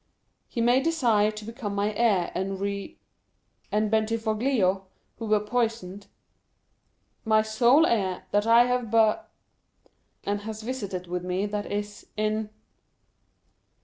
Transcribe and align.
he 0.47 0.61
may 0.61 0.81
desire 0.81 1.29
to 1.29 1.45
become 1.45 1.75
my 1.75 1.93
heir, 1.93 2.31
and 2.33 2.59
re... 2.59 2.97
and 3.71 3.91
Bentivoglio, 3.91 4.87
who 5.19 5.27
were 5.27 5.39
poisoned,... 5.39 6.07
my 7.23 7.43
sole 7.43 7.85
heir, 7.85 8.23
that 8.31 8.47
I 8.47 8.63
have 8.63 8.89
bu... 8.89 9.13
and 10.23 10.41
has 10.41 10.63
visited 10.63 11.05
with 11.05 11.23
me, 11.23 11.45
that 11.45 11.71
is, 11.71 12.07
in... 12.17 12.49